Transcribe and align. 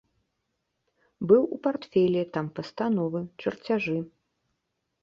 Быў 1.31 1.43
у 1.57 1.61
партфелі, 1.67 2.21
там 2.39 2.45
пастановы, 2.61 3.21
чарцяжы. 3.45 3.97